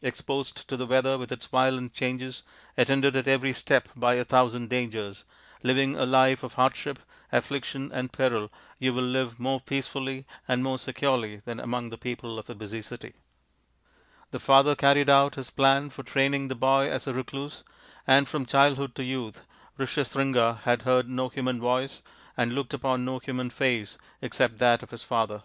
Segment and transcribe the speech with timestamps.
[0.00, 2.44] Exposed to the weather with its violent changes,
[2.76, 5.24] attended at every step by a thousand dangers,
[5.64, 7.00] living a life of hardship,
[7.32, 8.48] affliction, and peril,
[8.78, 12.80] you will live more peacefully and more securely than amon the people of a busy
[12.80, 13.14] city/"
[14.30, 17.64] The father carried out his plan for training the boy as a recluse,
[18.06, 19.42] and from childhood to youth
[19.80, 22.02] Rishyas ringa had heard no human voice,
[22.36, 25.42] and looked upon no human face, except that of his father.